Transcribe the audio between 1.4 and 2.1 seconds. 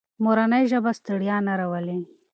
نه راولي.